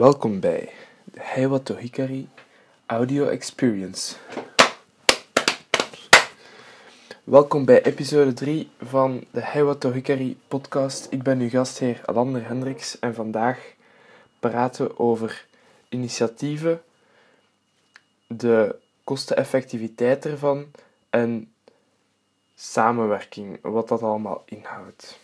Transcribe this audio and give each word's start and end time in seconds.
Welkom 0.00 0.40
bij 0.40 0.72
de 1.04 1.20
Heiwato 1.22 1.76
Hikari 1.76 2.28
Audio 2.86 3.26
Experience. 3.26 4.16
Welkom 7.24 7.64
bij 7.64 7.82
episode 7.82 8.32
3 8.32 8.70
van 8.82 9.24
de 9.30 9.40
Heiwato 9.40 9.92
Hikari 9.92 10.38
podcast. 10.48 11.06
Ik 11.10 11.22
ben 11.22 11.40
uw 11.40 11.48
gastheer 11.48 12.00
Alander 12.04 12.46
Hendricks 12.46 12.98
en 12.98 13.14
vandaag 13.14 13.74
praten 14.38 14.86
we 14.86 14.98
over 14.98 15.46
initiatieven, 15.88 16.82
de 18.26 18.76
kosteneffectiviteit 19.04 20.24
ervan 20.24 20.66
en 21.10 21.52
samenwerking, 22.54 23.58
wat 23.62 23.88
dat 23.88 24.02
allemaal 24.02 24.42
inhoudt. 24.44 25.18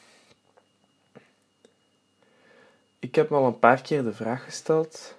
Ik 3.07 3.15
heb 3.15 3.31
me 3.31 3.37
al 3.37 3.47
een 3.47 3.59
paar 3.59 3.83
keer 3.83 4.03
de 4.03 4.13
vraag 4.13 4.45
gesteld: 4.45 5.15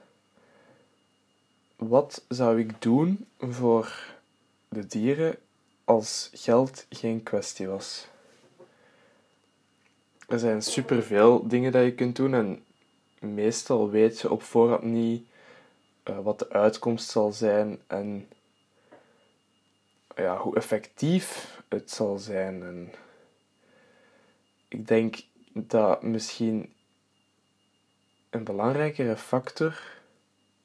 wat 1.75 2.25
zou 2.27 2.59
ik 2.59 2.81
doen 2.81 3.27
voor 3.39 4.15
de 4.69 4.87
dieren 4.87 5.37
als 5.83 6.29
geld 6.33 6.85
geen 6.89 7.23
kwestie 7.23 7.67
was? 7.67 8.07
Er 10.27 10.39
zijn 10.39 10.61
superveel 10.61 11.47
dingen 11.47 11.71
dat 11.71 11.83
je 11.83 11.93
kunt 11.93 12.15
doen 12.15 12.33
en 12.33 12.63
meestal 13.19 13.89
weet 13.89 14.19
je 14.19 14.31
op 14.31 14.43
voorhand 14.43 14.83
niet 14.83 15.27
uh, 16.03 16.19
wat 16.19 16.39
de 16.39 16.49
uitkomst 16.49 17.09
zal 17.09 17.31
zijn 17.31 17.79
en 17.87 18.27
ja, 20.15 20.37
hoe 20.37 20.55
effectief 20.55 21.59
het 21.69 21.91
zal 21.91 22.17
zijn. 22.17 22.63
En 22.63 22.91
ik 24.67 24.87
denk 24.87 25.23
dat 25.53 26.03
misschien 26.03 26.75
een 28.29 28.43
belangrijkere 28.43 29.17
factor 29.17 29.81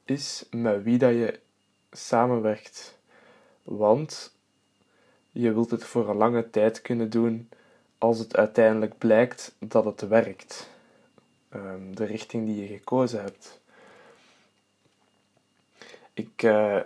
is 0.05 0.47
met 0.51 0.83
wie 0.83 0.99
dat 0.99 1.13
je 1.13 1.41
samenwerkt. 1.91 2.99
Want 3.63 4.35
je 5.31 5.53
wilt 5.53 5.71
het 5.71 5.85
voor 5.85 6.09
een 6.09 6.17
lange 6.17 6.51
tijd 6.51 6.81
kunnen 6.81 7.11
doen 7.11 7.49
als 7.99 8.19
het 8.19 8.37
uiteindelijk 8.37 8.99
blijkt 8.99 9.55
dat 9.59 9.85
het 9.85 10.01
werkt. 10.01 10.71
Um, 11.55 11.97
de 11.97 12.05
richting 12.05 12.47
die 12.47 12.61
je 12.61 12.67
gekozen 12.67 13.23
hebt. 13.23 13.61
Ik 16.13 16.43
uh, 16.43 16.81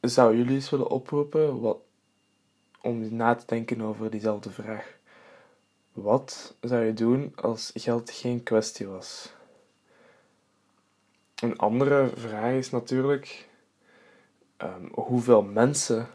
zou 0.00 0.36
jullie 0.36 0.54
eens 0.54 0.70
willen 0.70 0.90
oproepen 0.90 1.60
wat, 1.60 1.78
om 2.80 3.14
na 3.14 3.34
te 3.34 3.46
denken 3.46 3.80
over 3.80 4.10
diezelfde 4.10 4.50
vraag. 4.50 4.96
Wat 5.92 6.54
zou 6.60 6.84
je 6.84 6.92
doen 6.94 7.32
als 7.36 7.70
geld 7.74 8.10
geen 8.10 8.42
kwestie 8.42 8.86
was? 8.86 9.36
Een 11.40 11.58
andere 11.58 12.10
vraag 12.14 12.52
is 12.52 12.70
natuurlijk: 12.70 13.48
um, 14.62 14.90
hoeveel 14.92 15.42
mensen 15.42 16.08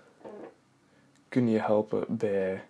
kun 1.29 1.49
je 1.49 1.59
helpen 1.59 2.05
bij 2.17 2.63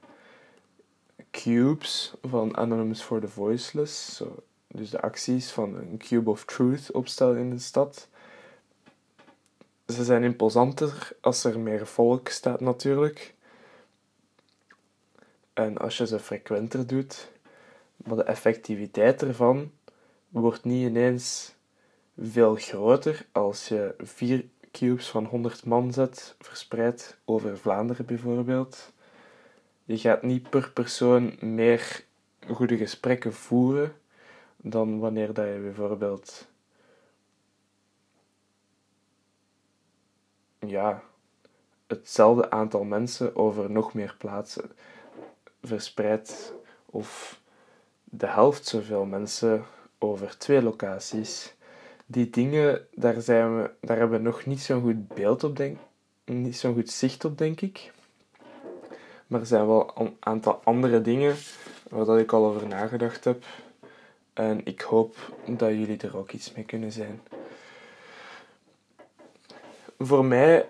cubes 1.31 2.13
van 2.21 2.57
Anonymous 2.57 3.01
for 3.01 3.19
the 3.21 3.27
Voiceless? 3.27 4.23
Dus 4.67 4.89
de 4.89 5.01
acties 5.01 5.51
van 5.51 5.75
een 5.75 5.97
Cube 5.97 6.29
of 6.29 6.45
Truth 6.45 6.91
opstellen 6.91 7.37
in 7.37 7.49
de 7.49 7.59
stad. 7.59 8.07
Ze 9.87 10.03
zijn 10.03 10.23
imposanter 10.23 11.11
als 11.21 11.43
er 11.43 11.59
meer 11.59 11.87
volk 11.87 12.27
staat, 12.27 12.59
natuurlijk. 12.59 13.33
En 15.53 15.77
als 15.77 15.97
je 15.97 16.07
ze 16.07 16.19
frequenter 16.19 16.87
doet, 16.87 17.31
maar 17.95 18.15
de 18.15 18.23
effectiviteit 18.23 19.21
ervan 19.21 19.71
wordt 20.29 20.63
niet 20.63 20.87
ineens 20.87 21.55
veel 22.17 22.55
groter 22.55 23.25
als 23.31 23.67
je 23.67 23.95
vier 23.97 24.45
cubes 24.71 25.09
van 25.09 25.25
100 25.25 25.65
man 25.65 25.93
zet, 25.93 26.35
verspreid 26.39 27.17
over 27.25 27.57
Vlaanderen 27.57 28.05
bijvoorbeeld. 28.05 28.91
Je 29.83 29.97
gaat 29.97 30.21
niet 30.21 30.49
per 30.49 30.71
persoon 30.71 31.35
meer 31.39 32.05
goede 32.47 32.77
gesprekken 32.77 33.33
voeren 33.33 33.95
dan 34.57 34.99
wanneer 34.99 35.33
dat 35.33 35.45
je 35.45 35.59
bijvoorbeeld 35.61 36.47
ja, 40.59 41.03
hetzelfde 41.87 42.51
aantal 42.51 42.83
mensen 42.83 43.35
over 43.35 43.71
nog 43.71 43.93
meer 43.93 44.15
plaatsen 44.17 44.71
verspreidt 45.61 46.53
of 46.85 47.41
de 48.03 48.27
helft 48.27 48.65
zoveel 48.65 49.05
mensen 49.05 49.65
over 49.97 50.37
twee 50.37 50.61
locaties 50.61 51.55
die 52.13 52.29
dingen, 52.29 52.87
daar, 52.95 53.21
zijn 53.21 53.57
we, 53.57 53.71
daar 53.81 53.97
hebben 53.97 54.17
we 54.17 54.23
nog 54.23 54.45
niet 54.45 54.61
zo'n 54.61 54.81
goed 54.81 55.07
beeld 55.07 55.43
op, 55.43 55.55
denk, 55.55 55.77
niet 56.25 56.57
zo'n 56.57 56.73
goed 56.73 56.89
zicht 56.89 57.25
op, 57.25 57.37
denk 57.37 57.61
ik. 57.61 57.91
Maar 59.27 59.39
er 59.39 59.45
zijn 59.45 59.67
wel 59.67 59.91
een 59.95 60.17
aantal 60.19 60.61
andere 60.63 61.01
dingen 61.01 61.35
waar 61.89 62.19
ik 62.19 62.31
al 62.31 62.45
over 62.45 62.67
nagedacht 62.67 63.23
heb. 63.23 63.43
En 64.33 64.65
ik 64.65 64.81
hoop 64.81 65.15
dat 65.45 65.69
jullie 65.69 65.97
er 65.97 66.17
ook 66.17 66.31
iets 66.31 66.53
mee 66.53 66.65
kunnen 66.65 66.91
zijn. 66.91 67.21
Voor 69.99 70.25
mij, 70.25 70.65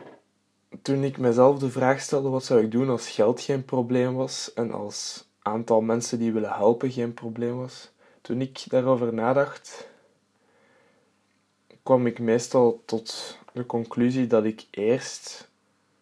toen 0.81 1.03
ik 1.03 1.17
mezelf 1.17 1.59
de 1.59 1.69
vraag 1.69 1.99
stelde 2.01 2.29
wat 2.29 2.43
zou 2.43 2.61
ik 2.61 2.71
doen 2.71 2.89
als 2.89 3.09
geld 3.09 3.41
geen 3.41 3.65
probleem 3.65 4.13
was 4.13 4.53
en 4.53 4.71
als 4.71 5.27
aantal 5.41 5.81
mensen 5.81 6.19
die 6.19 6.33
willen 6.33 6.53
helpen 6.53 6.91
geen 6.91 7.13
probleem 7.13 7.57
was, 7.57 7.91
toen 8.21 8.41
ik 8.41 8.63
daarover 8.67 9.13
nadacht, 9.13 9.91
kwam 11.83 12.07
ik 12.07 12.19
meestal 12.19 12.81
tot 12.85 13.37
de 13.51 13.65
conclusie 13.65 14.27
dat 14.27 14.43
ik 14.43 14.65
eerst 14.69 15.49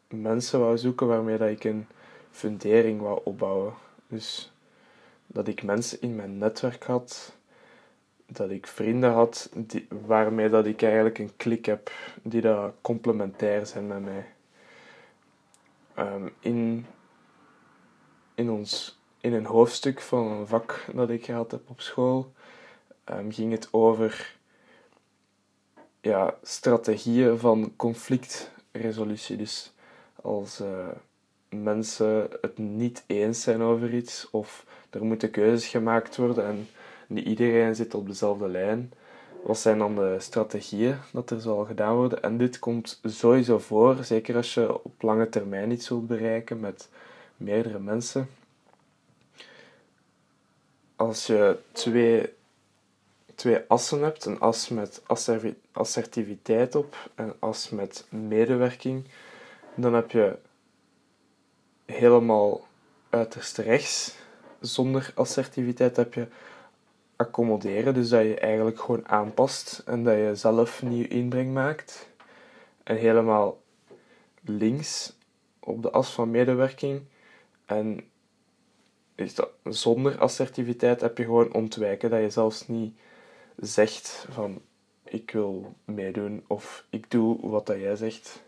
mensen 0.08 0.60
wou 0.60 0.78
zoeken 0.78 1.08
waarmee 1.08 1.38
dat 1.38 1.50
ik 1.50 1.64
een 1.64 1.88
fundering 2.32 3.02
wou 3.02 3.22
opbouwen. 3.24 3.74
Dus 4.08 4.52
dat 5.28 5.48
ik 5.48 5.64
mensen 5.64 6.02
in 6.02 6.16
mijn 6.16 6.38
netwerk 6.38 6.84
had, 6.84 7.36
dat 8.26 8.50
ik 8.50 8.68
vrienden 8.68 9.12
had 9.12 9.50
die, 9.56 9.88
waarmee 10.06 10.50
dat 10.50 10.66
ik 10.66 10.82
eigenlijk 10.82 11.18
een 11.18 11.36
klik 11.38 11.66
heb 11.66 11.92
die 12.24 12.42
dat 12.42 12.74
complementair 12.82 13.66
zijn 13.66 13.88
met 13.88 14.04
mij. 14.04 14.26
Um, 15.98 16.34
in, 16.40 16.86
in, 18.36 18.50
ons, 18.50 19.00
in 19.20 19.34
een 19.34 19.46
hoofdstuk 19.46 20.02
van 20.02 20.28
een 20.28 20.48
vak 20.48 20.86
dat 20.94 21.10
ik 21.10 21.26
gehad 21.26 21.52
heb 21.52 21.70
op 21.70 21.82
school 21.82 22.32
um, 23.06 23.32
ging 23.32 23.52
het 23.52 23.68
over 23.72 24.40
ja, 26.02 26.36
strategieën 26.44 27.38
van 27.38 27.74
conflictresolutie. 27.76 29.38
Dus 29.38 29.74
als 30.22 30.62
uh, 30.62 30.88
mensen 31.50 32.30
het 32.42 32.58
niet 32.58 33.04
eens 33.08 33.42
zijn 33.42 33.62
over 33.62 33.94
iets 33.94 34.28
of 34.32 34.66
er 34.90 35.04
moeten 35.04 35.32
keuzes 35.32 35.70
gemaakt 35.70 36.18
worden 36.18 36.46
en 36.46 36.68
niet 37.08 37.26
iedereen 37.26 37.76
zit 37.76 37.94
op 37.94 38.08
dezelfde 38.08 38.48
lijn, 38.48 38.94
wat 39.44 39.60
zijn 39.60 39.78
dan 39.78 39.96
de 39.96 40.16
strategieën 40.20 40.98
dat 41.12 41.30
er 41.30 41.42
zal 41.42 41.66
gedaan 41.66 41.96
worden? 41.96 42.24
En 42.24 42.38
dit 42.38 42.60
komt 42.60 43.00
sowieso 43.04 43.60
voor, 43.60 44.04
zeker 44.04 44.36
als 44.36 44.54
je 44.54 44.84
op 44.84 45.02
lange 45.02 45.30
termijn 45.30 45.72
iets 45.72 45.90
wilt 45.90 46.08
bereiken 46.08 46.60
met 46.60 46.90
meerdere 47.38 47.80
mensen. 47.80 48.30
Als 50.96 51.28
je 51.28 51.58
twee 51.72 52.30
twee 53.42 53.60
assen 53.68 54.02
hebt, 54.02 54.26
een 54.26 54.40
as 54.40 54.70
met 54.70 55.02
assertiviteit 55.72 56.76
op 56.76 57.10
en 57.16 57.26
een 57.26 57.36
as 57.40 57.70
met 57.70 58.06
medewerking, 58.10 59.06
dan 59.76 59.94
heb 59.94 60.12
je 60.12 60.38
helemaal 61.86 62.68
uiterst 63.10 63.58
rechts, 63.58 64.16
zonder 64.60 65.12
assertiviteit, 65.16 65.96
heb 65.96 66.14
je 66.14 66.28
accommoderen, 67.16 67.94
dus 67.94 68.10
dat 68.10 68.22
je 68.22 68.36
eigenlijk 68.36 68.80
gewoon 68.80 69.08
aanpast 69.08 69.84
en 69.86 70.04
dat 70.04 70.16
je 70.16 70.32
zelf 70.34 70.82
nieuw 70.82 71.08
inbreng 71.08 71.54
maakt. 71.54 72.10
En 72.84 72.96
helemaal 72.96 73.62
links 74.42 75.14
op 75.60 75.82
de 75.82 75.92
as 75.92 76.12
van 76.12 76.32
medewerking. 76.32 77.02
En 77.66 78.00
zonder 79.64 80.20
assertiviteit 80.20 81.02
heb 81.02 81.18
je 81.18 81.24
gewoon 81.24 81.54
ontwijken, 81.54 82.10
dat 82.10 82.22
je 82.22 82.30
zelfs 82.30 82.68
niet 82.68 82.96
zegt 83.62 84.26
van 84.30 84.62
ik 85.04 85.32
wil 85.32 85.74
meedoen 85.86 86.44
of 86.48 86.86
ik 86.90 87.12
doe 87.12 87.50
wat 87.50 87.66
dat 87.66 87.80
jij 87.80 87.96
zegt. 87.96 88.44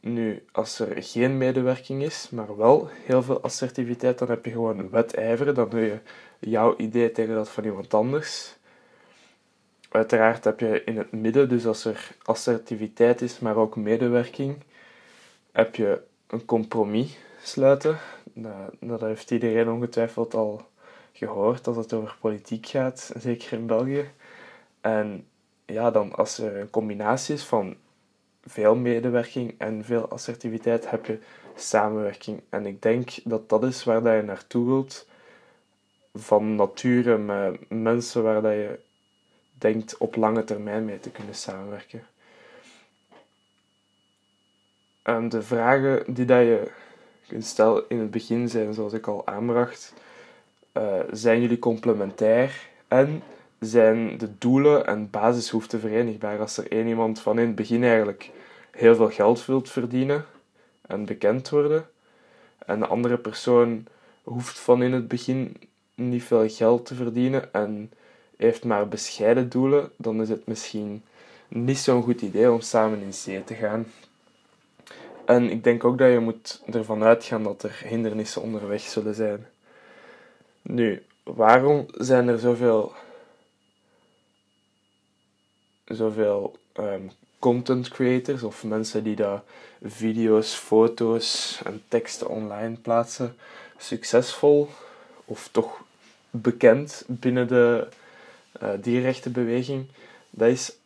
Nu, 0.00 0.44
als 0.52 0.78
er 0.78 1.02
geen 1.02 1.38
medewerking 1.38 2.02
is, 2.02 2.30
maar 2.30 2.56
wel 2.56 2.88
heel 2.90 3.22
veel 3.22 3.40
assertiviteit, 3.40 4.18
dan 4.18 4.28
heb 4.28 4.44
je 4.44 4.50
gewoon 4.50 4.90
wedijveren. 4.90 5.54
Dan 5.54 5.68
doe 5.68 5.80
je 5.80 5.98
jouw 6.38 6.76
idee 6.76 7.12
tegen 7.12 7.34
dat 7.34 7.48
van 7.48 7.64
iemand 7.64 7.94
anders. 7.94 8.56
Uiteraard 9.88 10.44
heb 10.44 10.60
je 10.60 10.84
in 10.84 10.98
het 10.98 11.12
midden, 11.12 11.48
dus 11.48 11.66
als 11.66 11.84
er 11.84 12.16
assertiviteit 12.22 13.22
is, 13.22 13.38
maar 13.38 13.56
ook 13.56 13.76
medewerking, 13.76 14.56
heb 15.52 15.74
je 15.74 16.02
een 16.26 16.44
compromis 16.44 17.18
sluiten. 17.42 17.98
Dat 18.80 19.00
heeft 19.00 19.30
iedereen 19.30 19.70
ongetwijfeld 19.70 20.34
al 20.34 20.68
gehoord 21.28 21.66
als 21.66 21.76
het 21.76 21.92
over 21.92 22.16
politiek 22.20 22.66
gaat, 22.66 23.12
zeker 23.16 23.52
in 23.52 23.66
België. 23.66 24.10
En 24.80 25.26
ja, 25.66 25.90
dan 25.90 26.14
als 26.14 26.38
er 26.38 26.56
een 26.56 26.70
combinatie 26.70 27.34
is 27.34 27.44
van 27.44 27.76
veel 28.44 28.74
medewerking 28.74 29.54
en 29.58 29.84
veel 29.84 30.08
assertiviteit, 30.08 30.90
heb 30.90 31.06
je 31.06 31.18
samenwerking. 31.54 32.40
En 32.48 32.66
ik 32.66 32.82
denk 32.82 33.10
dat 33.24 33.48
dat 33.48 33.64
is 33.64 33.84
waar 33.84 34.02
dat 34.02 34.14
je 34.14 34.22
naartoe 34.22 34.66
wilt. 34.66 35.06
Van 36.14 36.54
nature 36.54 37.18
met 37.18 37.70
mensen 37.70 38.22
waar 38.22 38.42
dat 38.42 38.52
je 38.52 38.78
denkt 39.52 39.96
op 39.96 40.16
lange 40.16 40.44
termijn 40.44 40.84
mee 40.84 41.00
te 41.00 41.10
kunnen 41.10 41.34
samenwerken. 41.34 42.06
En 45.02 45.28
de 45.28 45.42
vragen 45.42 46.14
die 46.14 46.24
dat 46.24 46.40
je 46.40 46.70
kunt 47.26 47.44
stellen 47.44 47.84
in 47.88 47.98
het 47.98 48.10
begin 48.10 48.48
zijn, 48.48 48.74
zoals 48.74 48.92
ik 48.92 49.06
al 49.06 49.26
aanbracht, 49.26 49.94
uh, 50.72 50.98
zijn 51.10 51.40
jullie 51.40 51.58
complementair 51.58 52.68
en 52.88 53.22
zijn 53.58 54.18
de 54.18 54.38
doelen 54.38 54.86
en 54.86 55.10
basishoeften 55.10 55.80
verenigbaar? 55.80 56.40
Als 56.40 56.56
er 56.56 56.72
één 56.72 56.86
iemand 56.86 57.20
van 57.20 57.38
in 57.38 57.46
het 57.46 57.54
begin 57.54 57.82
eigenlijk 57.84 58.30
heel 58.70 58.94
veel 58.94 59.10
geld 59.10 59.46
wilt 59.46 59.70
verdienen 59.70 60.24
en 60.86 61.04
bekend 61.04 61.48
worden, 61.48 61.86
en 62.66 62.78
de 62.78 62.86
andere 62.86 63.16
persoon 63.16 63.86
hoeft 64.22 64.58
van 64.58 64.82
in 64.82 64.92
het 64.92 65.08
begin 65.08 65.56
niet 65.94 66.22
veel 66.22 66.48
geld 66.48 66.86
te 66.86 66.94
verdienen 66.94 67.52
en 67.52 67.92
heeft 68.36 68.64
maar 68.64 68.88
bescheiden 68.88 69.48
doelen, 69.48 69.90
dan 69.96 70.20
is 70.20 70.28
het 70.28 70.46
misschien 70.46 71.02
niet 71.48 71.78
zo'n 71.78 72.02
goed 72.02 72.20
idee 72.20 72.52
om 72.52 72.60
samen 72.60 73.00
in 73.00 73.14
zee 73.14 73.44
te 73.44 73.54
gaan. 73.54 73.86
En 75.24 75.50
ik 75.50 75.64
denk 75.64 75.84
ook 75.84 75.98
dat 75.98 76.12
je 76.12 76.18
moet 76.18 76.62
ervan 76.72 77.02
uitgaan 77.02 77.42
dat 77.42 77.62
er 77.62 77.82
hindernissen 77.84 78.42
onderweg 78.42 78.80
zullen 78.80 79.14
zijn. 79.14 79.46
Nu, 80.62 81.02
waarom 81.22 81.86
zijn 81.92 82.28
er 82.28 82.38
zoveel, 82.38 82.92
zoveel 85.84 86.56
um, 86.78 87.10
content 87.38 87.88
creators 87.88 88.42
of 88.42 88.64
mensen 88.64 89.04
die 89.04 89.16
daar 89.16 89.42
video's, 89.82 90.54
foto's 90.54 91.60
en 91.64 91.82
teksten 91.88 92.28
online 92.28 92.76
plaatsen 92.76 93.36
succesvol 93.76 94.68
of 95.24 95.48
toch 95.48 95.80
bekend 96.30 97.04
binnen 97.06 97.48
de 97.48 97.88
uh, 98.62 98.68
dierrechtenbeweging? 98.80 99.86
Dat 100.30 100.48
is 100.48 100.76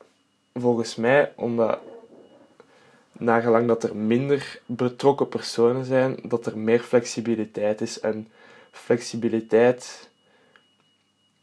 volgens 0.54 0.94
mij 0.94 1.32
omdat 1.36 1.78
nagelang 3.12 3.66
dat 3.68 3.82
er 3.82 3.96
minder 3.96 4.60
betrokken 4.66 5.28
personen 5.28 5.84
zijn, 5.84 6.16
dat 6.22 6.46
er 6.46 6.58
meer 6.58 6.80
flexibiliteit 6.80 7.80
is. 7.80 8.00
En 8.00 8.28
flexibiliteit 8.74 10.10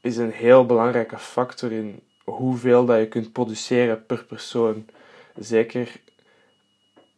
is 0.01 0.17
een 0.17 0.31
heel 0.31 0.65
belangrijke 0.65 1.17
factor 1.17 1.71
in 1.71 2.01
hoeveel 2.23 2.85
dat 2.85 2.99
je 2.99 3.07
kunt 3.07 3.31
produceren 3.31 4.05
per 4.05 4.25
persoon. 4.25 4.85
Zeker 5.35 6.01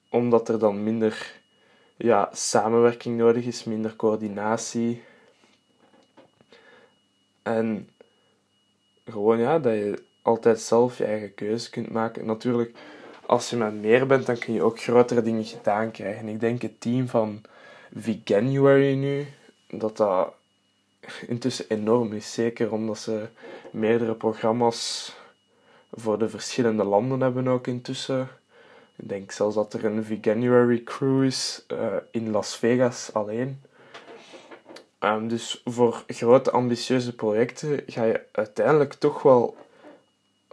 omdat 0.10 0.50
er 0.50 0.60
dan 0.60 0.83
minder 0.83 1.42
ja, 1.95 2.30
samenwerking 2.33 3.18
nodig 3.18 3.45
is, 3.45 3.63
minder 3.63 3.95
coördinatie. 3.95 5.04
En 7.44 7.89
gewoon 9.06 9.39
ja, 9.39 9.60
dat 9.60 9.74
je 9.74 10.04
altijd 10.21 10.60
zelf 10.60 10.98
je 10.98 11.06
eigen 11.06 11.33
keuze 11.33 11.69
kunt 11.69 11.89
maken. 11.89 12.25
Natuurlijk, 12.25 12.75
als 13.25 13.50
je 13.50 13.56
met 13.56 13.74
meer 13.74 14.07
bent, 14.07 14.25
dan 14.25 14.38
kun 14.38 14.54
je 14.54 14.63
ook 14.63 14.80
grotere 14.80 15.21
dingen 15.21 15.45
gedaan 15.45 15.92
krijgen. 15.92 16.27
Ik 16.27 16.39
denk 16.39 16.62
het 16.62 16.81
team 16.81 17.07
van 17.07 17.42
Veganuary 17.95 18.94
nu, 18.94 19.25
dat 19.80 19.98
dat 19.98 20.34
intussen 21.28 21.66
enorm 21.68 22.14
is. 22.14 22.34
Zeker 22.34 22.72
omdat 22.72 22.98
ze 22.98 23.28
meerdere 23.72 24.14
programma's 24.14 25.16
voor 25.92 26.20
de 26.20 26.30
verschillende 26.30 26.84
landen 26.84 27.22
hebben 27.22 27.48
ook 27.48 27.68
intussen. 27.68 28.30
Ik 28.96 29.10
denk 29.10 29.31
zelfs 29.31 29.56
dat 29.56 29.74
er 29.74 29.86
een 29.86 30.04
Veganuary 30.04 30.84
cruise 30.84 31.62
uh, 31.68 31.96
in 32.12 32.31
Las 32.31 32.56
Vegas 32.56 33.10
alleen. 33.14 33.62
Um, 35.00 35.28
dus 35.28 35.62
voor 35.66 36.04
grote 36.08 36.52
ambitieuze 36.52 37.16
projecten 37.16 37.84
ga 37.88 38.04
je 38.04 38.22
uiteindelijk 38.31 38.94
toch 38.94 39.22
wel 39.22 39.56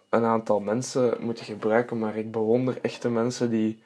een 0.08 0.24
aantal 0.24 0.60
mensen 0.60 1.16
moeten 1.20 1.44
gebruiken, 1.44 1.98
maar 1.98 2.16
ik 2.16 2.30
bewonder 2.30 2.78
echte 2.82 3.10
mensen 3.10 3.50
die 3.50 3.82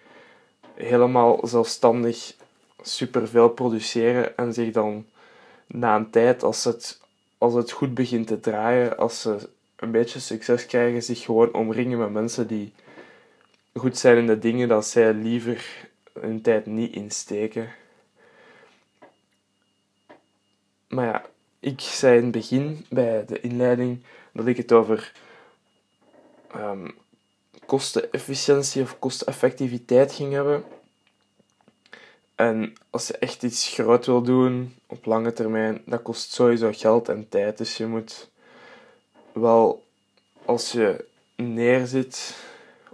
helemaal 0.74 1.46
zelfstandig 1.46 2.34
superveel 2.82 3.48
produceren 3.48 4.36
en 4.36 4.52
zich 4.52 4.72
dan 4.72 5.06
na 5.66 5.96
een 5.96 6.10
tijd, 6.10 6.42
als 6.42 6.64
het, 6.64 7.00
als 7.38 7.54
het 7.54 7.70
goed 7.70 7.94
begint 7.94 8.26
te 8.26 8.40
draaien, 8.40 8.96
als 8.96 9.20
ze 9.20 9.48
een 9.76 9.90
beetje 9.90 10.20
succes 10.20 10.66
krijgen, 10.66 11.02
zich 11.02 11.22
gewoon 11.22 11.54
omringen 11.54 11.98
met 11.98 12.12
mensen 12.12 12.46
die 12.46 12.72
goed 13.74 13.98
zijn 13.98 14.16
in 14.16 14.26
de 14.26 14.38
dingen 14.38 14.68
dat 14.68 14.86
zij 14.86 15.12
liever 15.12 15.88
hun 16.20 16.40
tijd 16.40 16.66
niet 16.66 16.92
insteken. 16.92 17.72
Maar 20.88 21.06
ja, 21.06 21.24
ik 21.60 21.80
zei 21.80 22.16
in 22.16 22.22
het 22.22 22.32
begin 22.32 22.86
bij 22.88 23.24
de 23.24 23.40
inleiding 23.40 24.02
dat 24.32 24.46
ik 24.46 24.56
het 24.56 24.72
over 24.72 25.12
um, 26.56 26.94
kostenefficiëntie 27.66 28.82
of 28.82 28.98
kosteneffectiviteit 28.98 30.12
ging 30.12 30.32
hebben. 30.32 30.64
En 32.34 32.72
als 32.90 33.06
je 33.06 33.18
echt 33.18 33.42
iets 33.42 33.68
groot 33.68 34.06
wil 34.06 34.22
doen 34.22 34.74
op 34.86 35.04
lange 35.04 35.32
termijn, 35.32 35.82
dat 35.86 36.02
kost 36.02 36.32
sowieso 36.32 36.70
geld 36.72 37.08
en 37.08 37.28
tijd. 37.28 37.58
Dus 37.58 37.76
je 37.76 37.86
moet 37.86 38.30
wel, 39.32 39.84
als 40.44 40.72
je 40.72 41.04
neerzit 41.36 42.36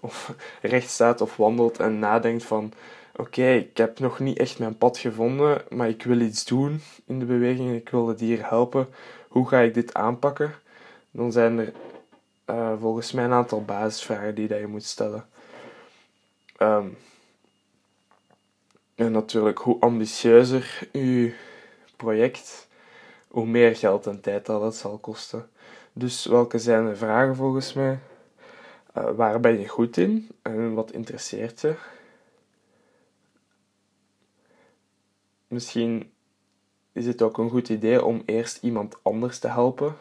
of 0.01 0.35
recht 0.63 0.91
staat 0.91 1.21
of 1.21 1.37
wandelt 1.37 1.79
en 1.79 1.99
nadenkt 1.99 2.45
van 2.45 2.73
oké, 3.17 3.51
ik 3.51 3.77
heb 3.77 3.99
nog 3.99 4.19
niet 4.19 4.39
echt 4.39 4.59
mijn 4.59 4.79
pad 4.79 4.99
gevonden, 4.99 5.63
maar 5.69 5.89
ik 5.89 6.03
wil 6.03 6.21
iets 6.21 6.45
doen 6.45 6.81
in 7.07 7.19
de 7.19 7.25
beweging, 7.25 7.75
ik 7.75 7.89
wil 7.89 8.09
het 8.09 8.19
dier 8.19 8.49
helpen. 8.49 8.89
Hoe 9.29 9.49
ga 9.49 9.59
ik 9.59 9.75
dit 9.75 9.95
aanpakken? 9.95 10.55
Dan 11.11 11.33
zijn 11.33 11.59
er 11.59 11.73
uh, 12.47 12.73
volgens 12.81 13.13
mij 13.13 13.25
een 13.25 13.33
aantal 13.33 13.65
basisvragen 13.65 14.35
die 14.35 14.49
dat 14.49 14.59
je 14.59 14.67
moet 14.67 14.85
stellen. 14.85 15.25
Um, 16.59 16.97
en 19.01 19.13
natuurlijk, 19.13 19.59
hoe 19.59 19.81
ambitieuzer 19.81 20.89
je 20.93 21.35
project, 21.97 22.69
hoe 23.29 23.47
meer 23.47 23.77
geld 23.77 24.07
en 24.07 24.21
tijd 24.21 24.47
dat 24.47 24.63
het 24.63 24.75
zal 24.75 24.99
kosten. 24.99 25.49
Dus 25.93 26.25
welke 26.27 26.59
zijn 26.59 26.87
de 26.87 26.97
vragen 26.97 27.37
volgens 27.37 27.73
mij? 27.73 27.99
Uh, 28.99 29.11
waar 29.11 29.41
ben 29.41 29.61
je 29.61 29.69
goed 29.69 29.97
in 29.97 30.29
en 30.43 30.75
wat 30.75 30.93
interesseert 30.93 31.61
je? 31.61 31.75
Misschien 35.47 36.13
is 36.93 37.07
het 37.07 37.23
ook 37.23 37.39
een 37.39 37.51
goed 37.51 37.69
idee 37.69 38.05
om 38.05 38.23
eerst 38.27 38.63
iemand 38.63 38.97
anders 39.03 39.39
te 39.39 39.49
helpen, 39.49 39.97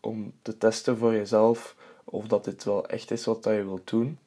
om 0.00 0.32
te 0.42 0.58
testen 0.58 0.96
voor 0.96 1.12
jezelf 1.12 1.76
of 2.04 2.26
dat 2.26 2.44
dit 2.44 2.64
wel 2.64 2.86
echt 2.86 3.10
is 3.10 3.24
wat 3.24 3.44
je 3.44 3.64
wilt 3.64 3.90
doen. 3.90 4.18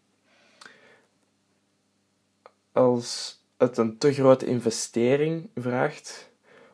Als 2.71 3.43
het 3.57 3.77
een 3.77 3.97
te 3.97 4.13
grote 4.13 4.45
investering 4.45 5.49
vraagt 5.55 6.29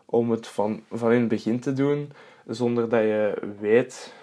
om 0.06 0.32
het 0.32 0.48
van, 0.48 0.84
van 0.92 1.12
in 1.12 1.20
het 1.20 1.30
begin 1.30 1.60
te 1.60 1.74
doen, 1.74 2.12
zonder 2.48 2.90
dat 2.90 3.02
je 3.02 3.54
weet 3.60 4.14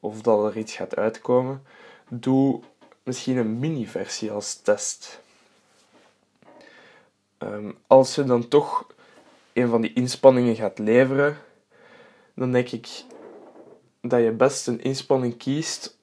of 0.00 0.22
dat 0.22 0.44
er 0.44 0.58
iets 0.58 0.74
gaat 0.74 0.96
uitkomen, 0.96 1.62
doe 2.08 2.60
misschien 3.02 3.36
een 3.36 3.58
mini-versie 3.58 4.30
als 4.30 4.60
test. 4.60 5.20
Ehm, 7.38 7.72
als 7.86 8.14
je 8.14 8.24
dan 8.24 8.48
toch 8.48 8.86
een 9.52 9.68
van 9.68 9.80
die 9.80 9.92
inspanningen 9.92 10.56
gaat 10.56 10.78
leveren, 10.78 11.36
dan 12.34 12.52
denk 12.52 12.70
ik 12.70 13.04
dat 14.00 14.22
je 14.22 14.32
best 14.32 14.66
een 14.66 14.82
inspanning 14.82 15.36
kiest 15.36 15.98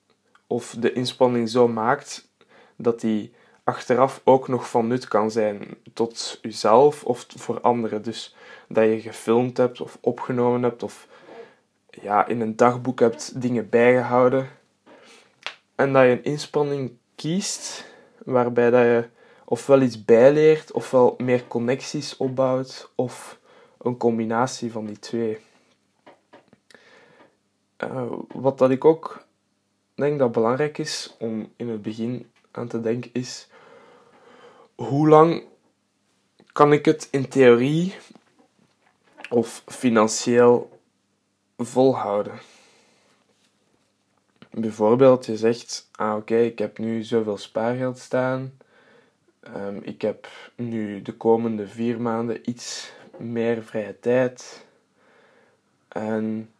of 0.47 0.75
de 0.79 0.93
inspanning 0.93 1.49
zo 1.49 1.67
maakt 1.67 2.29
dat 2.75 2.99
die 2.99 3.33
achteraf 3.63 4.21
ook 4.23 4.47
nog 4.47 4.69
van 4.69 4.87
nut 4.87 5.07
kan 5.07 5.31
zijn 5.31 5.77
tot 5.93 6.39
jezelf 6.41 7.03
of 7.03 7.25
voor 7.27 7.61
anderen. 7.61 8.01
Dus 8.01 8.35
dat 8.67 8.85
je 8.85 9.01
gefilmd 9.01 9.57
hebt 9.57 9.81
of 9.81 9.97
opgenomen 10.01 10.63
hebt 10.63 10.83
of 10.83 11.07
ja, 11.89 12.27
in 12.27 12.41
een 12.41 12.55
dagboek 12.55 12.99
hebt 12.99 13.41
dingen 13.41 13.69
bijgehouden. 13.69 14.49
En 15.75 15.93
dat 15.93 16.03
je 16.03 16.09
een 16.09 16.23
inspanning 16.23 16.91
kiest 17.15 17.85
waarbij 18.25 18.69
dat 18.69 18.81
je 18.81 19.07
ofwel 19.45 19.81
iets 19.81 20.05
bijleert 20.05 20.71
ofwel 20.71 21.15
meer 21.17 21.47
connecties 21.47 22.17
opbouwt 22.17 22.91
of 22.95 23.39
een 23.77 23.97
combinatie 23.97 24.71
van 24.71 24.85
die 24.85 24.99
twee. 24.99 25.37
Uh, 27.77 28.11
wat 28.33 28.57
dat 28.57 28.69
ik 28.69 28.85
ook 28.85 29.25
denk 29.95 30.19
dat 30.19 30.31
belangrijk 30.31 30.77
is 30.77 31.15
om 31.19 31.51
in 31.55 31.69
het 31.69 31.81
begin 31.81 32.31
aan 32.51 32.67
te 32.67 32.81
denken 32.81 33.09
is 33.13 33.47
hoe 34.87 35.07
lang 35.07 35.43
kan 36.53 36.73
ik 36.73 36.85
het 36.85 37.07
in 37.11 37.27
theorie 37.27 37.95
of 39.29 39.63
financieel 39.65 40.79
volhouden? 41.57 42.39
bijvoorbeeld, 44.51 45.25
je 45.25 45.37
zegt, 45.37 45.89
ah 45.95 46.15
oké, 46.15 46.37
ik 46.37 46.59
heb 46.59 46.77
nu 46.77 47.03
zoveel 47.03 47.37
spaargeld 47.37 47.99
staan. 47.99 48.53
Ehm, 49.39 49.77
ik 49.81 50.01
heb 50.01 50.27
nu 50.55 51.01
de 51.01 51.13
komende 51.13 51.67
vier 51.67 52.01
maanden 52.01 52.49
iets 52.49 52.91
meer 53.17 53.63
vrije 53.63 53.99
tijd. 53.99 54.65
En 55.87 56.51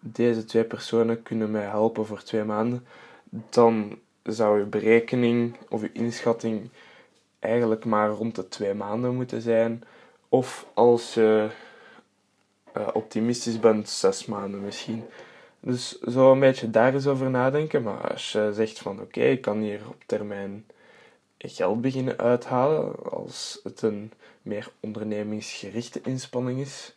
deze 0.00 0.44
twee 0.44 0.64
personen 0.64 1.22
kunnen 1.22 1.50
mij 1.50 1.64
helpen 1.64 2.06
voor 2.06 2.22
twee 2.22 2.44
maanden. 2.44 2.86
Dan 3.50 3.98
zou 4.22 4.58
je 4.58 4.64
berekening 4.64 5.56
of 5.68 5.80
je 5.80 5.92
inschatting 5.92 6.70
eigenlijk 7.46 7.84
maar 7.84 8.10
rond 8.10 8.34
de 8.34 8.48
twee 8.48 8.74
maanden 8.74 9.14
moeten 9.14 9.42
zijn. 9.42 9.84
Of 10.28 10.66
als 10.74 11.14
je 11.14 11.48
uh, 12.76 12.88
optimistisch 12.92 13.60
bent, 13.60 13.88
zes 13.88 14.26
maanden 14.26 14.60
misschien. 14.60 15.04
Dus 15.60 15.98
zo 15.98 16.32
een 16.32 16.40
beetje 16.40 16.70
daar 16.70 16.94
eens 16.94 17.06
over 17.06 17.30
nadenken. 17.30 17.82
Maar 17.82 18.10
als 18.10 18.32
je 18.32 18.50
zegt 18.54 18.78
van 18.78 19.00
oké, 19.00 19.20
ik 19.20 19.40
kan 19.40 19.58
hier 19.58 19.80
op 19.88 20.02
termijn 20.06 20.66
geld 21.38 21.80
beginnen 21.80 22.18
uithalen, 22.18 23.10
als 23.10 23.60
het 23.62 23.82
een 23.82 24.12
meer 24.42 24.70
ondernemingsgerichte 24.80 26.00
inspanning 26.02 26.60
is, 26.60 26.96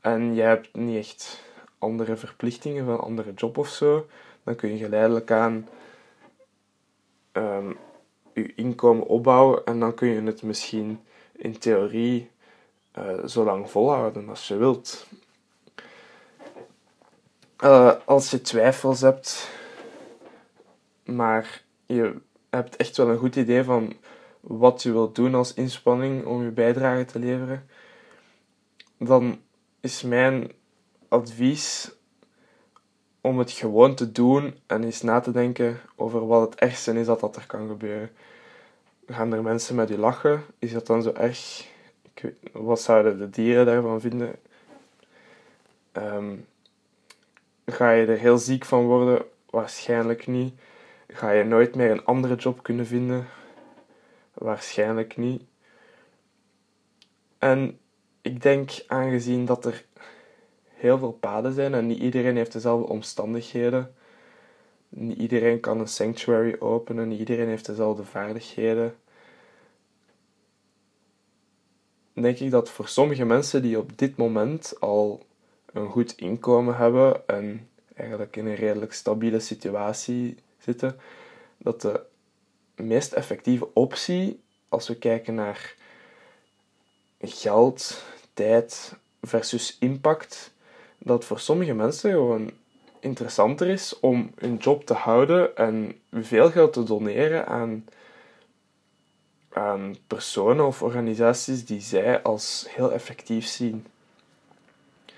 en 0.00 0.34
je 0.34 0.42
hebt 0.42 0.74
niet 0.74 0.96
echt 0.96 1.42
andere 1.78 2.16
verplichtingen 2.16 2.84
van 2.84 3.00
andere 3.00 3.34
job 3.34 3.58
of 3.58 3.68
zo, 3.68 4.06
dan 4.44 4.54
kun 4.54 4.70
je 4.70 4.76
geleidelijk 4.84 5.30
aan 5.30 5.68
um, 7.32 7.76
inkomen 8.46 9.06
opbouwen 9.06 9.64
en 9.64 9.80
dan 9.80 9.94
kun 9.94 10.08
je 10.08 10.22
het 10.22 10.42
misschien 10.42 11.00
in 11.36 11.58
theorie 11.58 12.30
uh, 12.98 13.26
zo 13.26 13.44
lang 13.44 13.70
volhouden 13.70 14.28
als 14.28 14.48
je 14.48 14.56
wilt. 14.56 15.06
Uh, 17.64 17.92
als 18.04 18.30
je 18.30 18.40
twijfels 18.40 19.00
hebt, 19.00 19.50
maar 21.04 21.62
je 21.86 22.16
hebt 22.50 22.76
echt 22.76 22.96
wel 22.96 23.08
een 23.08 23.18
goed 23.18 23.36
idee 23.36 23.64
van 23.64 23.92
wat 24.40 24.82
je 24.82 24.92
wilt 24.92 25.14
doen 25.14 25.34
als 25.34 25.54
inspanning 25.54 26.24
om 26.24 26.42
je 26.42 26.50
bijdrage 26.50 27.04
te 27.04 27.18
leveren, 27.18 27.66
dan 28.98 29.40
is 29.80 30.02
mijn 30.02 30.52
advies 31.08 31.92
om 33.20 33.38
het 33.38 33.50
gewoon 33.50 33.94
te 33.94 34.12
doen 34.12 34.54
en 34.66 34.84
eens 34.84 35.02
na 35.02 35.20
te 35.20 35.30
denken 35.30 35.80
over 35.96 36.26
wat 36.26 36.50
het 36.50 36.60
ergste 36.60 36.92
is 36.92 37.06
dat 37.06 37.20
dat 37.20 37.36
er 37.36 37.46
kan 37.46 37.68
gebeuren. 37.68 38.10
Gaan 39.06 39.32
er 39.32 39.42
mensen 39.42 39.74
met 39.74 39.88
je 39.88 39.98
lachen? 39.98 40.44
Is 40.58 40.72
dat 40.72 40.86
dan 40.86 41.02
zo 41.02 41.12
erg? 41.12 41.68
Weet, 42.14 42.34
wat 42.52 42.80
zouden 42.80 43.18
de 43.18 43.30
dieren 43.30 43.66
daarvan 43.66 44.00
vinden? 44.00 44.34
Um, 45.92 46.46
ga 47.64 47.90
je 47.90 48.06
er 48.06 48.18
heel 48.18 48.38
ziek 48.38 48.64
van 48.64 48.84
worden? 48.84 49.24
Waarschijnlijk 49.50 50.26
niet. 50.26 50.54
Ga 51.08 51.30
je 51.30 51.44
nooit 51.44 51.74
meer 51.74 51.90
een 51.90 52.04
andere 52.04 52.34
job 52.34 52.62
kunnen 52.62 52.86
vinden? 52.86 53.26
Waarschijnlijk 54.34 55.16
niet. 55.16 55.42
En 57.38 57.78
ik 58.20 58.42
denk, 58.42 58.70
aangezien 58.86 59.44
dat 59.44 59.64
er 59.64 59.84
heel 60.64 60.98
veel 60.98 61.12
paden 61.12 61.52
zijn 61.52 61.74
en 61.74 61.86
niet 61.86 61.98
iedereen 61.98 62.36
heeft 62.36 62.52
dezelfde 62.52 62.88
omstandigheden, 62.88 63.94
niet 64.90 65.18
iedereen 65.18 65.60
kan 65.60 65.80
een 65.80 65.88
sanctuary 65.88 66.56
openen, 66.58 67.08
niet 67.08 67.18
iedereen 67.18 67.48
heeft 67.48 67.66
dezelfde 67.66 68.04
vaardigheden, 68.04 68.94
denk 72.12 72.38
ik 72.38 72.50
dat 72.50 72.70
voor 72.70 72.88
sommige 72.88 73.24
mensen 73.24 73.62
die 73.62 73.78
op 73.78 73.98
dit 73.98 74.16
moment 74.16 74.80
al 74.80 75.22
een 75.72 75.88
goed 75.88 76.16
inkomen 76.16 76.76
hebben 76.76 77.28
en 77.28 77.68
eigenlijk 77.94 78.36
in 78.36 78.46
een 78.46 78.54
redelijk 78.54 78.92
stabiele 78.92 79.40
situatie 79.40 80.36
zitten, 80.58 80.96
dat 81.56 81.80
de 81.80 82.02
meest 82.74 83.12
effectieve 83.12 83.68
optie 83.74 84.40
als 84.68 84.88
we 84.88 84.96
kijken 84.96 85.34
naar 85.34 85.74
geld, 87.20 88.04
tijd 88.34 88.96
versus 89.22 89.76
impact, 89.80 90.52
dat 90.98 91.24
voor 91.24 91.40
sommige 91.40 91.74
mensen 91.74 92.10
gewoon 92.10 92.50
interessanter 93.00 93.66
is 93.66 94.00
om 94.00 94.30
hun 94.38 94.56
job 94.56 94.84
te 94.84 94.94
houden 94.94 95.56
en 95.56 96.00
veel 96.12 96.50
geld 96.50 96.72
te 96.72 96.82
doneren 96.82 97.46
aan, 97.46 97.84
aan 99.52 99.96
personen 100.06 100.66
of 100.66 100.82
organisaties 100.82 101.66
die 101.66 101.80
zij 101.80 102.22
als 102.22 102.66
heel 102.68 102.92
effectief 102.92 103.46
zien. 103.46 103.86
Ik 105.06 105.14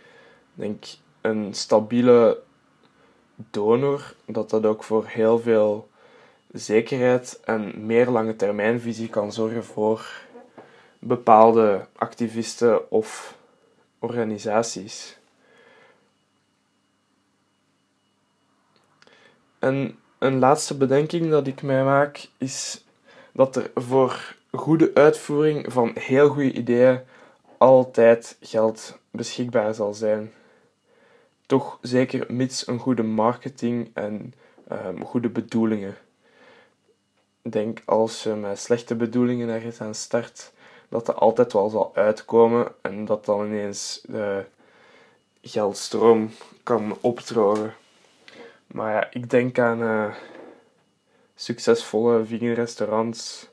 denk 0.54 0.84
een 1.20 1.54
stabiele 1.54 2.42
donor, 3.50 4.14
dat 4.26 4.50
dat 4.50 4.66
ook 4.66 4.82
voor 4.82 5.06
heel 5.06 5.38
veel 5.38 5.88
zekerheid 6.52 7.40
en 7.44 7.86
meer 7.86 8.08
lange 8.08 8.36
termijnvisie 8.36 9.08
kan 9.08 9.32
zorgen 9.32 9.64
voor 9.64 10.06
bepaalde 10.98 11.86
activisten 11.96 12.90
of 12.90 13.36
organisaties. 13.98 15.18
En 19.62 19.98
een 20.18 20.38
laatste 20.38 20.76
bedenking 20.76 21.30
dat 21.30 21.46
ik 21.46 21.62
mij 21.62 21.84
maak 21.84 22.28
is 22.38 22.84
dat 23.32 23.56
er 23.56 23.70
voor 23.74 24.36
goede 24.50 24.90
uitvoering 24.94 25.72
van 25.72 25.90
heel 25.94 26.28
goede 26.28 26.52
ideeën 26.52 27.00
altijd 27.58 28.36
geld 28.40 28.98
beschikbaar 29.10 29.74
zal 29.74 29.94
zijn. 29.94 30.32
Toch 31.46 31.78
zeker 31.80 32.32
mits 32.32 32.66
een 32.66 32.78
goede 32.78 33.02
marketing 33.02 33.90
en 33.94 34.34
um, 34.72 35.04
goede 35.04 35.28
bedoelingen. 35.28 35.96
Denk 37.42 37.82
als 37.84 38.22
je 38.22 38.34
met 38.34 38.58
slechte 38.58 38.94
bedoelingen 38.94 39.48
ergens 39.48 39.80
aan 39.80 39.94
start, 39.94 40.52
dat 40.88 41.06
dat 41.06 41.16
altijd 41.16 41.52
wel 41.52 41.68
zal 41.68 41.90
uitkomen 41.94 42.72
en 42.80 43.04
dat 43.04 43.24
dan 43.24 43.46
ineens 43.46 44.00
de 44.06 44.44
geldstroom 45.42 46.30
kan 46.62 46.96
opdrogen. 47.00 47.74
Maar 48.72 48.92
ja, 48.92 49.08
ik 49.10 49.30
denk 49.30 49.58
aan 49.58 49.82
uh, 49.82 50.14
succesvolle 51.34 52.24
vegan 52.24 52.52
restaurants. 52.52 53.48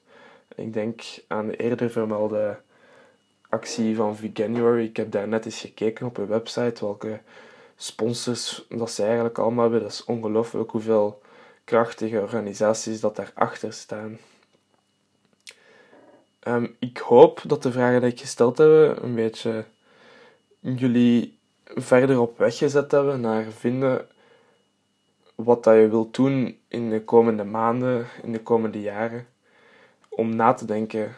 Ik 0.55 0.73
denk 0.73 1.03
aan 1.27 1.47
de 1.47 1.55
eerder 1.55 1.89
vermelde 1.89 2.59
actie 3.49 3.95
van 3.95 4.15
Veganuary. 4.15 4.83
Ik 4.83 4.97
heb 4.97 5.11
daar 5.11 5.27
net 5.27 5.45
eens 5.45 5.59
gekeken 5.59 6.05
op 6.05 6.17
een 6.17 6.27
website 6.27 6.85
welke 6.85 7.19
sponsors 7.75 8.65
dat 8.69 8.91
ze 8.91 9.03
eigenlijk 9.03 9.37
allemaal 9.37 9.63
hebben. 9.63 9.81
Dat 9.81 9.91
is 9.91 10.03
ongelooflijk 10.03 10.71
hoeveel 10.71 11.21
krachtige 11.63 12.21
organisaties 12.21 12.99
dat 12.99 13.15
daarachter 13.15 13.73
staan. 13.73 14.17
Um, 16.47 16.75
ik 16.79 16.97
hoop 16.97 17.41
dat 17.45 17.63
de 17.63 17.71
vragen 17.71 18.01
die 18.01 18.11
ik 18.11 18.19
gesteld 18.19 18.57
heb 18.57 18.97
een 19.01 19.15
beetje 19.15 19.65
jullie 20.59 21.37
verder 21.65 22.19
op 22.19 22.37
weg 22.37 22.57
gezet 22.57 22.91
hebben 22.91 23.21
naar 23.21 23.45
vinden 23.51 24.07
wat 25.43 25.63
dat 25.63 25.75
je 25.75 25.89
wilt 25.89 26.15
doen 26.15 26.57
in 26.67 26.89
de 26.89 27.03
komende 27.03 27.43
maanden, 27.43 28.07
in 28.23 28.31
de 28.31 28.41
komende 28.41 28.81
jaren. 28.81 29.27
Om 30.09 30.35
na 30.35 30.53
te 30.53 30.65
denken, 30.65 31.15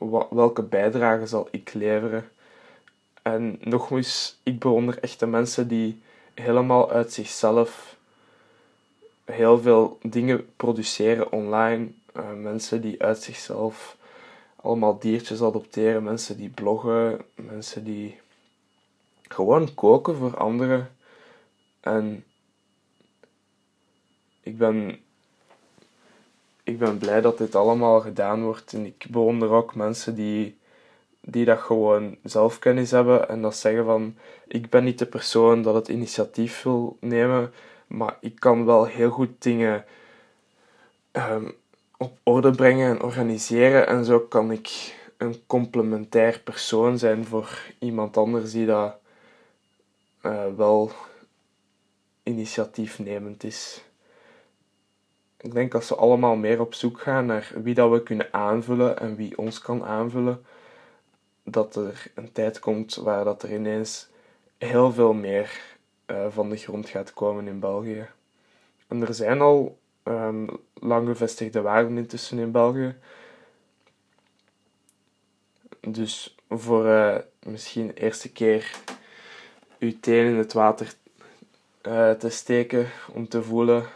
uh, 0.00 0.20
welke 0.30 0.62
bijdrage 0.62 1.26
zal 1.26 1.48
ik 1.50 1.72
leveren? 1.74 2.28
En 3.22 3.58
nogmaals, 3.60 4.40
ik 4.42 4.58
bewonder 4.58 4.98
echte 4.98 5.26
mensen 5.26 5.68
die 5.68 6.02
helemaal 6.34 6.90
uit 6.90 7.12
zichzelf 7.12 7.96
heel 9.24 9.60
veel 9.60 9.98
dingen 10.02 10.54
produceren 10.56 11.32
online. 11.32 11.88
Uh, 12.16 12.32
mensen 12.32 12.80
die 12.80 13.02
uit 13.02 13.22
zichzelf 13.22 13.96
allemaal 14.56 14.98
diertjes 14.98 15.42
adopteren. 15.42 16.02
Mensen 16.02 16.36
die 16.36 16.48
bloggen. 16.48 17.20
Mensen 17.34 17.84
die 17.84 18.20
gewoon 19.28 19.74
koken 19.74 20.16
voor 20.16 20.36
anderen. 20.36 20.90
En 21.80 22.24
ik 24.48 24.58
ben, 24.58 24.98
ik 26.62 26.78
ben 26.78 26.98
blij 26.98 27.20
dat 27.20 27.38
dit 27.38 27.54
allemaal 27.54 28.00
gedaan 28.00 28.42
wordt. 28.42 28.72
En 28.72 28.86
ik 28.86 29.06
bewonder 29.08 29.50
ook 29.50 29.74
mensen 29.74 30.14
die, 30.14 30.58
die 31.20 31.44
dat 31.44 31.58
gewoon 31.58 32.16
zelfkennis 32.22 32.90
hebben 32.90 33.28
en 33.28 33.42
dat 33.42 33.56
zeggen 33.56 33.84
van 33.84 34.16
ik 34.46 34.70
ben 34.70 34.84
niet 34.84 34.98
de 34.98 35.06
persoon 35.06 35.62
dat 35.62 35.74
het 35.74 35.88
initiatief 35.88 36.62
wil 36.62 36.96
nemen, 37.00 37.52
maar 37.86 38.16
ik 38.20 38.34
kan 38.40 38.64
wel 38.64 38.84
heel 38.84 39.10
goed 39.10 39.42
dingen 39.42 39.84
um, 41.12 41.54
op 41.96 42.18
orde 42.22 42.50
brengen 42.50 42.90
en 42.90 43.02
organiseren. 43.02 43.86
En 43.86 44.04
zo 44.04 44.20
kan 44.20 44.52
ik 44.52 44.96
een 45.16 45.42
complementair 45.46 46.40
persoon 46.44 46.98
zijn 46.98 47.24
voor 47.24 47.72
iemand 47.78 48.16
anders 48.16 48.52
die 48.52 48.66
dat 48.66 48.94
uh, 50.22 50.44
wel 50.56 50.92
initiatiefnemend 52.22 53.44
is 53.44 53.82
ik 55.40 55.52
denk 55.52 55.74
als 55.74 55.88
we 55.88 55.94
allemaal 55.94 56.36
meer 56.36 56.60
op 56.60 56.74
zoek 56.74 57.00
gaan 57.00 57.26
naar 57.26 57.52
wie 57.62 57.74
dat 57.74 57.90
we 57.90 58.02
kunnen 58.02 58.32
aanvullen 58.32 58.98
en 58.98 59.16
wie 59.16 59.38
ons 59.38 59.60
kan 59.60 59.84
aanvullen, 59.84 60.44
dat 61.42 61.76
er 61.76 62.10
een 62.14 62.32
tijd 62.32 62.58
komt 62.58 62.94
waar 62.94 63.24
dat 63.24 63.42
er 63.42 63.52
ineens 63.52 64.08
heel 64.58 64.92
veel 64.92 65.12
meer 65.12 65.76
uh, 66.06 66.26
van 66.28 66.48
de 66.48 66.56
grond 66.56 66.88
gaat 66.88 67.12
komen 67.12 67.46
in 67.46 67.60
België. 67.60 68.08
En 68.86 69.06
er 69.06 69.14
zijn 69.14 69.40
al 69.40 69.78
um, 70.04 70.48
lang 70.74 71.08
gevestigde 71.08 71.60
waarden 71.60 71.96
intussen 71.96 72.38
in 72.38 72.50
België. 72.50 72.94
Dus 75.80 76.36
voor 76.48 76.86
uh, 76.86 77.16
misschien 77.42 77.86
de 77.86 77.94
eerste 77.94 78.32
keer 78.32 78.70
uw 79.78 79.92
teen 80.00 80.26
in 80.26 80.36
het 80.36 80.52
water 80.52 80.94
uh, 81.82 82.10
te 82.10 82.28
steken 82.28 82.86
om 83.12 83.28
te 83.28 83.42
voelen 83.42 83.86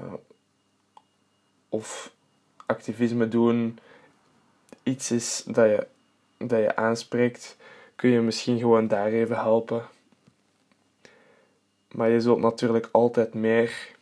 uh, 0.00 0.12
of 1.68 2.12
activisme 2.66 3.28
doen 3.28 3.78
iets 4.82 5.10
is 5.10 5.42
dat 5.46 5.66
je, 5.66 5.86
dat 6.36 6.58
je 6.58 6.76
aanspreekt, 6.76 7.56
kun 7.96 8.10
je 8.10 8.20
misschien 8.20 8.58
gewoon 8.58 8.88
daar 8.88 9.12
even 9.12 9.36
helpen. 9.36 9.82
Maar 11.90 12.08
je 12.08 12.20
zult 12.20 12.40
natuurlijk 12.40 12.88
altijd 12.92 13.34
meer 13.34 13.96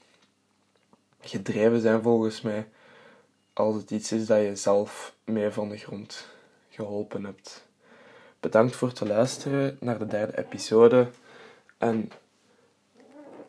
gedreven 1.20 1.80
zijn 1.80 2.02
volgens 2.02 2.40
mij 2.40 2.66
als 3.52 3.74
het 3.74 3.90
iets 3.90 4.12
is 4.12 4.26
dat 4.26 4.40
je 4.40 4.56
zelf 4.56 5.14
mee 5.24 5.50
van 5.50 5.68
de 5.68 5.76
grond 5.76 6.26
geholpen 6.70 7.24
hebt. 7.24 7.66
Bedankt 8.40 8.76
voor 8.76 8.88
het 8.88 9.00
luisteren 9.00 9.76
naar 9.80 9.98
de 9.98 10.06
derde 10.06 10.38
episode 10.38 11.10
en 11.78 12.10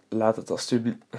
laat 0.09 0.35
het 0.35 0.49
alsjeblieft. 0.49 0.97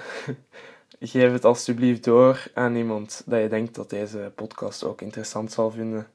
Geef 1.00 1.32
het 1.32 1.44
alsjeblieft 1.44 2.04
door 2.04 2.50
aan 2.54 2.74
iemand 2.74 3.22
dat 3.26 3.40
je 3.40 3.48
denkt 3.48 3.74
dat 3.74 3.90
deze 3.90 4.32
podcast 4.34 4.84
ook 4.84 5.00
interessant 5.00 5.52
zal 5.52 5.70
vinden. 5.70 6.10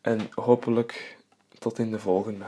En 0.00 0.20
hopelijk 0.34 1.18
tot 1.58 1.78
in 1.78 1.90
de 1.90 1.98
volgende. 1.98 2.44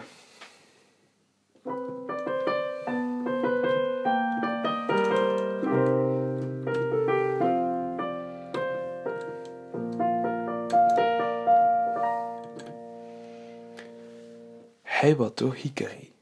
Hey, 14.82 15.16
wat 15.16 15.36
toch, 15.36 15.62
Hikari? 15.62 16.15